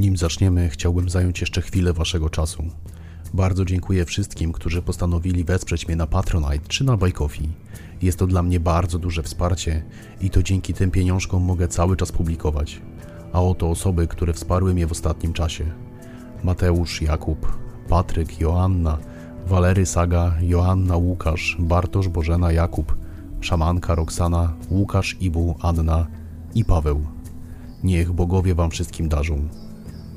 [0.00, 2.64] Nim zaczniemy, chciałbym zająć jeszcze chwilę Waszego czasu.
[3.34, 7.48] Bardzo dziękuję wszystkim, którzy postanowili wesprzeć mnie na Patronite czy na Buy Coffee.
[8.02, 9.82] Jest to dla mnie bardzo duże wsparcie
[10.20, 12.80] i to dzięki tym pieniążkom mogę cały czas publikować.
[13.32, 15.64] A oto osoby, które wsparły mnie w ostatnim czasie.
[16.44, 17.58] Mateusz, Jakub,
[17.88, 18.98] Patryk, Joanna,
[19.46, 22.96] Walery Saga, Joanna, Łukasz, Bartosz, Bożena, Jakub,
[23.40, 26.06] Szamanka, Roxana, Łukasz, Ibu, Anna
[26.54, 27.00] i Paweł.
[27.84, 29.48] Niech bogowie wam wszystkim darzą.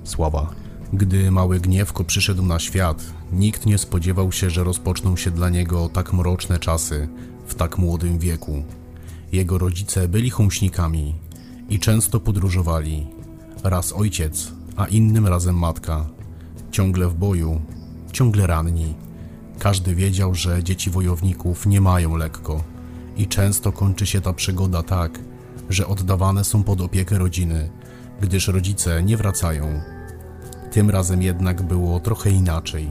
[0.04, 0.50] Sława.
[0.94, 5.90] Gdy mały gniewko przyszedł na świat, nikt nie spodziewał się, że rozpoczną się dla niego
[5.90, 7.08] tak mroczne czasy
[7.48, 8.64] w tak młodym wieku.
[9.32, 11.16] Jego rodzice byli chąśnikami
[11.70, 13.08] i często podróżowali.
[13.64, 16.06] Raz ojciec, a innym razem matka.
[16.72, 17.62] Ciągle w boju,
[18.12, 18.94] ciągle ranni.
[19.60, 22.64] Każdy wiedział, że dzieci wojowników nie mają lekko
[23.18, 25.20] i często kończy się ta przygoda tak,
[25.70, 27.70] że oddawane są pod opiekę rodziny,
[28.22, 29.82] gdyż rodzice nie wracają.
[30.74, 32.90] Tym razem jednak było trochę inaczej.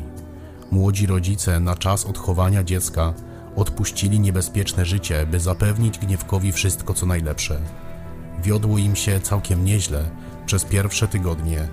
[0.70, 3.14] Młodzi rodzice na czas odchowania dziecka
[3.56, 7.61] odpuścili niebezpieczne życie, by zapewnić gniewkowi wszystko co najlepsze.
[8.42, 10.11] Wiodło im się całkiem nieźle
[10.47, 11.69] przez pierwsze tygodnie,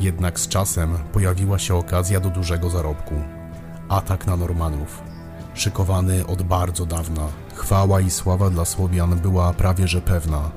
[0.00, 3.14] jednak z czasem pojawiła się okazja do dużego zarobku.
[3.88, 5.02] Atak na Normanów,
[5.54, 7.28] szykowany od bardzo dawna.
[7.54, 10.50] Chwała i sława dla Słowian była prawie że pewna,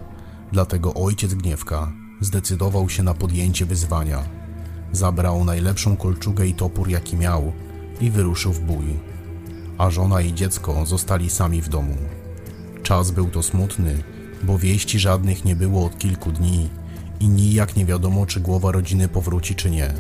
[0.52, 1.92] dlatego ojciec Gniewka
[2.22, 4.47] zdecydował się na podjęcie wyzwania.
[4.92, 7.52] Zabrał najlepszą kolczugę i topór jaki miał
[8.02, 8.86] i wyruszył w bój,
[9.78, 11.96] a żona i dziecko zostali sami w domu.
[12.84, 14.04] Czas był to smutny,
[14.44, 16.70] bo wieści żadnych nie było od kilku dni
[17.20, 19.94] i nijak nie wiadomo, czy głowa rodziny powróci, czy nie.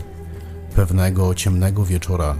[0.75, 2.35] Pewnego ciemnego wieczora,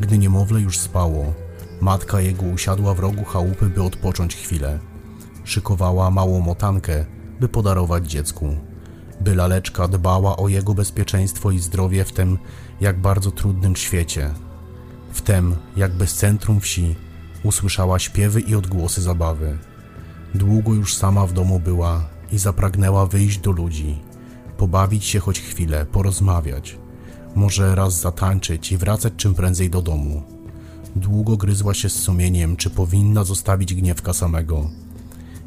[0.00, 1.34] gdy niemowlę już spało,
[1.80, 4.78] matka jego usiadła w rogu chałupy, by odpocząć chwilę.
[5.44, 7.04] Szykowała małą motankę,
[7.40, 8.56] by podarować dziecku.
[9.20, 12.38] By laleczka dbała o jego bezpieczeństwo i zdrowie w tym
[12.80, 14.30] jak bardzo trudnym świecie.
[15.12, 16.94] W tym, jakby z centrum wsi,
[17.44, 19.58] usłyszała śpiewy i odgłosy zabawy.
[20.34, 23.98] Długo już sama w domu była i zapragnęła wyjść do ludzi
[24.60, 26.78] pobawić się choć chwilę, porozmawiać,
[27.34, 30.22] może raz zatańczyć i wracać czym prędzej do domu.
[30.96, 34.70] Długo gryzła się z sumieniem, czy powinna zostawić gniewka samego.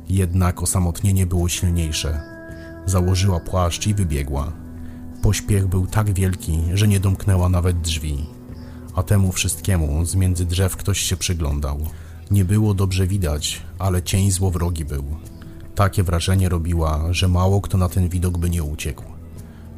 [0.09, 2.32] Jednak osamotnienie było silniejsze.
[2.85, 4.51] Założyła płaszcz i wybiegła.
[5.21, 8.25] Pośpiech był tak wielki, że nie domknęła nawet drzwi.
[8.95, 11.79] A temu wszystkiemu z między drzew ktoś się przyglądał.
[12.31, 15.03] Nie było dobrze widać, ale cień złowrogi był.
[15.75, 19.03] Takie wrażenie robiła, że mało kto na ten widok by nie uciekł.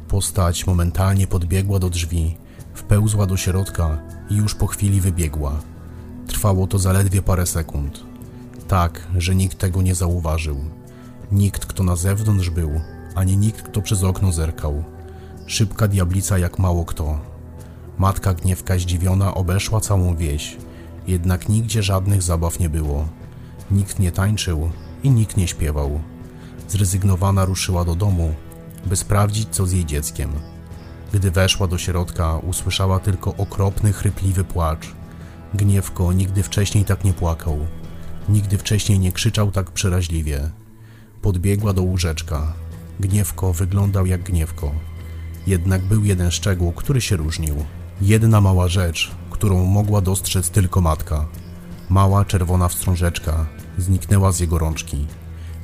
[0.07, 2.37] Postać momentalnie podbiegła do drzwi,
[2.73, 5.59] wpełzła do środka i już po chwili wybiegła.
[6.27, 8.03] Trwało to zaledwie parę sekund.
[8.67, 10.57] Tak, że nikt tego nie zauważył.
[11.31, 12.81] Nikt, kto na zewnątrz był,
[13.15, 14.83] ani nikt, kto przez okno zerkał.
[15.47, 17.19] Szybka diablica jak mało kto.
[17.97, 20.57] Matka gniewka zdziwiona obeszła całą wieś,
[21.07, 23.07] jednak nigdzie żadnych zabaw nie było.
[23.71, 24.69] Nikt nie tańczył,
[25.03, 26.01] i nikt nie śpiewał.
[26.67, 28.33] Zrezygnowana ruszyła do domu,
[28.85, 30.31] by sprawdzić, co z jej dzieckiem.
[31.13, 34.87] Gdy weszła do środka, usłyszała tylko okropny, chrypliwy płacz.
[35.53, 37.59] Gniewko nigdy wcześniej tak nie płakał.
[38.29, 40.49] Nigdy wcześniej nie krzyczał tak przeraźliwie.
[41.21, 42.53] Podbiegła do łóżeczka.
[42.99, 44.71] Gniewko wyglądał jak gniewko.
[45.47, 47.55] Jednak był jeden szczegół, który się różnił.
[48.01, 51.25] Jedna mała rzecz, którą mogła dostrzec tylko matka.
[51.89, 53.45] Mała czerwona wstrążeczka,
[53.77, 55.07] zniknęła z jego rączki.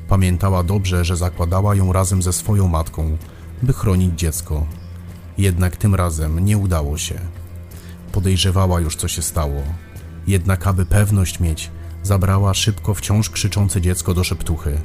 [0.08, 3.16] Pamiętała dobrze, że zakładała ją razem ze swoją matką,
[3.62, 4.66] by chronić dziecko.
[5.38, 7.14] Jednak tym razem nie udało się.
[8.12, 9.62] Podejrzewała już, co się stało.
[10.26, 11.70] Jednak, aby pewność mieć,
[12.02, 14.78] zabrała szybko wciąż krzyczące dziecko do szeptuchy.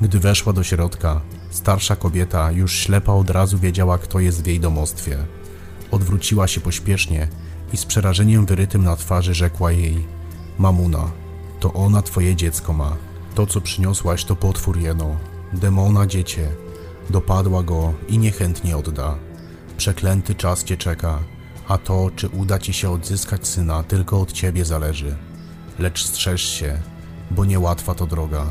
[0.00, 1.20] Gdy weszła do środka,
[1.52, 5.18] starsza kobieta już ślepa od razu wiedziała, kto jest w jej domostwie.
[5.90, 7.28] Odwróciła się pośpiesznie
[7.72, 10.06] i z przerażeniem wyrytym na twarzy rzekła jej:
[10.58, 11.10] Mamuna,
[11.60, 12.96] to ona twoje dziecko ma.
[13.34, 15.16] To, co przyniosłaś, to potwór jeno,
[15.52, 16.48] demona dziecię.
[17.10, 19.18] Dopadła go i niechętnie odda.
[19.76, 21.18] Przeklęty czas cię czeka,
[21.68, 25.16] a to, czy uda ci się odzyskać syna, tylko od ciebie zależy.
[25.78, 26.80] Lecz strzeż się,
[27.30, 28.46] bo niełatwa to droga,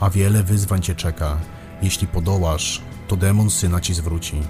[0.00, 1.36] a wiele wyzwań cię czeka.
[1.82, 4.42] Jeśli podołasz, to demon syna ci zwróci.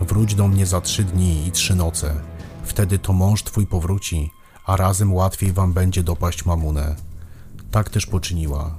[0.00, 2.20] Wróć do mnie za trzy dni i trzy noce.
[2.64, 4.30] Wtedy to mąż twój powróci,
[4.66, 6.96] a razem łatwiej wam będzie dopaść mamunę.
[7.70, 8.76] Tak też poczyniła.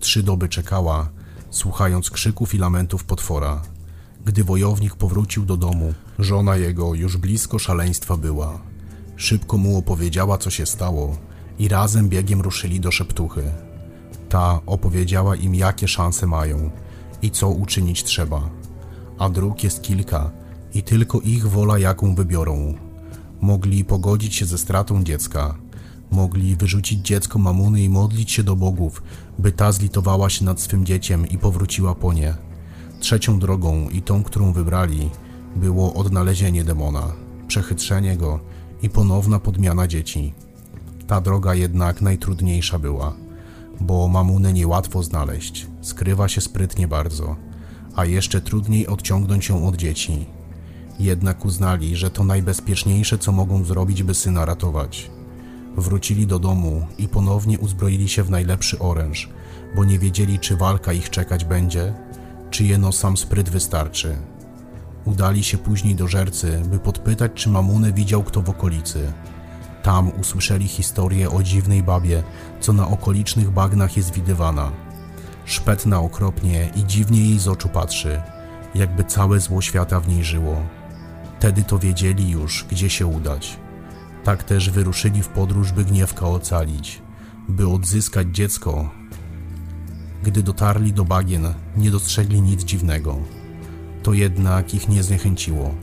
[0.00, 1.08] Trzy doby czekała,
[1.50, 3.62] słuchając krzyków i lamentów potwora.
[4.24, 8.58] Gdy wojownik powrócił do domu, żona jego już blisko szaleństwa była.
[9.16, 11.16] Szybko mu opowiedziała, co się stało,
[11.58, 13.52] i razem biegiem ruszyli do szeptuchy.
[14.28, 16.70] Ta opowiedziała im, jakie szanse mają
[17.22, 18.50] i co uczynić trzeba.
[19.18, 20.30] A dróg jest kilka
[20.74, 22.74] i tylko ich wola jaką wybiorą.
[23.40, 25.54] Mogli pogodzić się ze stratą dziecka,
[26.10, 29.02] mogli wyrzucić dziecko mamuny i modlić się do bogów,
[29.38, 32.34] by ta zlitowała się nad swym dzieciem i powróciła po nie.
[33.00, 35.10] Trzecią drogą i tą, którą wybrali,
[35.56, 37.12] było odnalezienie demona,
[37.48, 38.40] przechytrzenie go
[38.82, 40.34] i ponowna podmiana dzieci.
[41.06, 43.12] Ta droga jednak najtrudniejsza była,
[43.82, 47.36] bo mamunę niełatwo znaleźć, skrywa się sprytnie bardzo,
[47.96, 50.26] a jeszcze trudniej odciągnąć ją od dzieci.
[50.98, 55.10] Jednak uznali, że to najbezpieczniejsze, co mogą zrobić, by syna ratować.
[55.76, 59.28] Wrócili do domu i ponownie uzbroili się w najlepszy oręż,
[59.76, 61.94] bo nie wiedzieli, czy walka ich czekać będzie,
[62.50, 64.16] czy jeno sam spryt wystarczy.
[65.04, 69.12] Udali się później do żercy, by podpytać, czy mamunę widział kto w okolicy.
[69.82, 72.22] Tam usłyszeli historię o dziwnej babie,
[72.60, 74.72] co na okolicznych bagnach jest widywana.
[75.44, 78.22] Szpetna okropnie i dziwnie jej z oczu patrzy,
[78.74, 80.56] jakby całe zło świata w niej żyło.
[81.38, 83.56] Wtedy to wiedzieli już, gdzie się udać.
[84.24, 87.02] Tak też wyruszyli w podróż, by gniewka ocalić,
[87.48, 88.90] by odzyskać dziecko.
[90.22, 93.16] Gdy dotarli do bagien, nie dostrzegli nic dziwnego.
[94.02, 95.74] To jednak ich nie zniechęciło.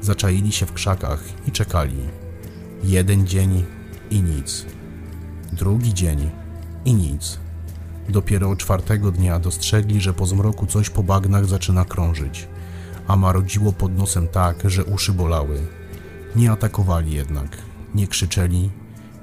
[0.00, 2.27] Zaczaili się w krzakach i czekali.
[2.84, 3.64] Jeden dzień
[4.10, 4.66] i nic.
[5.52, 6.30] Drugi dzień
[6.84, 7.38] i nic.
[8.08, 12.48] Dopiero czwartego dnia dostrzegli, że po zmroku coś po bagnach zaczyna krążyć,
[13.06, 15.60] a marodziło pod nosem tak, że uszy bolały.
[16.36, 17.56] Nie atakowali jednak,
[17.94, 18.70] nie krzyczeli,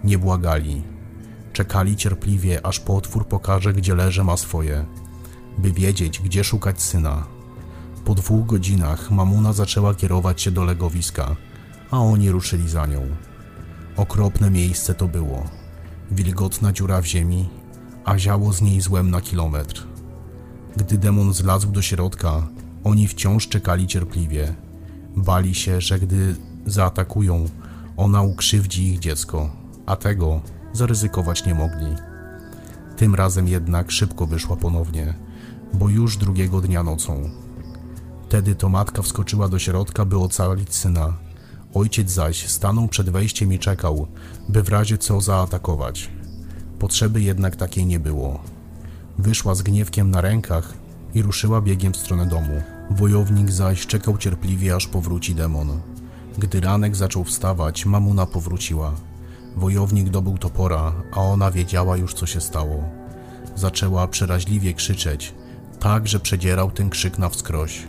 [0.04, 0.84] nie błagali.
[1.54, 4.86] Czekali cierpliwie, aż potwór pokaże, gdzie leże ma swoje,
[5.58, 7.25] by wiedzieć, gdzie szukać syna.
[8.06, 11.36] Po dwóch godzinach mamuna zaczęła kierować się do legowiska,
[11.92, 13.01] a oni ruszyli za nią.
[13.98, 15.44] Okropne miejsce to było.
[16.12, 17.50] Wilgotna dziura w ziemi,
[18.06, 19.88] a ziało z niej złem na kilometr.
[20.78, 22.48] Gdy demon zlazł do środka,
[22.84, 24.56] oni wciąż czekali cierpliwie.
[25.16, 27.46] Bali się, że gdy zaatakują,
[27.98, 29.50] ona ukrzywdzi ich dziecko,
[29.86, 30.42] a tego
[30.74, 31.96] zaryzykować nie mogli.
[32.98, 35.14] Tym razem jednak szybko wyszła ponownie,
[35.74, 37.30] bo już drugiego dnia nocą.
[38.28, 41.25] Wtedy to matka wskoczyła do środka, by ocalić syna.
[41.75, 44.07] Ojciec zaś stanął przed wejściem i czekał,
[44.50, 46.10] by w razie co zaatakować.
[46.80, 48.39] Potrzeby jednak takiej nie było.
[49.18, 50.74] Wyszła z gniewkiem na rękach
[51.13, 52.62] i ruszyła biegiem w stronę domu.
[52.92, 55.80] Wojownik zaś czekał cierpliwie, aż powróci demon.
[56.38, 58.94] Gdy ranek zaczął wstawać, mamuna powróciła.
[59.56, 62.83] Wojownik dobył topora, a ona wiedziała już, co się stało.
[63.56, 65.33] Zaczęła przeraźliwie krzyczeć,
[65.80, 67.83] tak, że przedzierał ten krzyk na wskroś.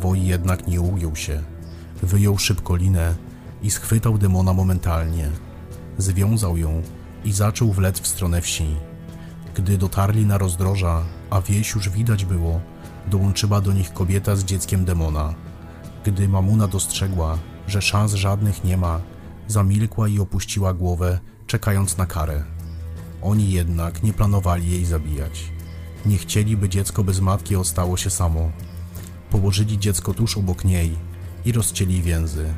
[0.00, 1.53] Woj jednak nie ugiął się.
[2.02, 3.14] Wyjął szybko linę
[3.62, 5.30] i schwytał demona momentalnie.
[5.98, 6.82] Związał ją
[7.24, 8.66] i zaczął wlec w stronę wsi.
[9.54, 12.60] Gdy dotarli na rozdroża, a wieś już widać było,
[13.10, 15.34] dołączyła do nich kobieta z dzieckiem demona.
[16.04, 19.00] Gdy mamuna dostrzegła, że szans żadnych nie ma,
[19.48, 22.44] zamilkła i opuściła głowę, czekając na karę.
[23.22, 25.52] Oni jednak nie planowali jej zabijać.
[26.06, 28.50] Nie chcieli, by dziecko bez matki ostało się samo.
[29.30, 31.13] Położyli dziecko tuż obok niej
[31.44, 32.54] i rozcięli więzy.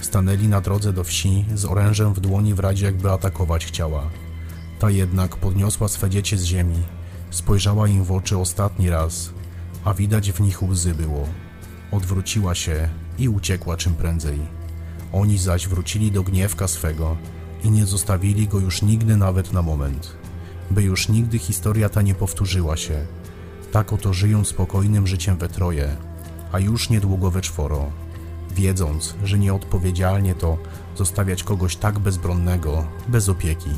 [0.00, 4.10] Stanęli na drodze do wsi z orężem w dłoni w razie jakby atakować chciała.
[4.78, 6.82] Ta jednak podniosła swe dziecię z ziemi,
[7.30, 9.30] spojrzała im w oczy ostatni raz,
[9.84, 11.28] a widać w nich łzy było.
[11.92, 14.38] Odwróciła się i uciekła czym prędzej.
[15.12, 17.16] Oni zaś wrócili do gniewka swego
[17.64, 20.16] i nie zostawili go już nigdy nawet na moment,
[20.70, 23.06] by już nigdy historia ta nie powtórzyła się.
[23.72, 25.96] Tak oto żyją spokojnym życiem we troje,
[26.52, 27.90] a już niedługo we czworo,
[28.54, 30.58] wiedząc, że nieodpowiedzialnie to
[30.96, 33.70] zostawiać kogoś tak bezbronnego, bez opieki.